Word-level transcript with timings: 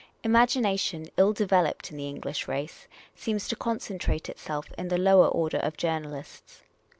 Imagination, 0.23 1.05
ill 1.15 1.31
developed 1.31 1.91
in 1.91 1.97
the 1.97 2.07
English 2.07 2.47
race, 2.47 2.87
seems 3.13 3.47
to 3.47 3.55
concentrate 3.55 4.29
itself 4.29 4.71
in 4.75 4.87
the 4.87 4.97
lower 4.97 5.27
order 5.27 5.59
of 5.59 5.77
journalists. 5.77 6.63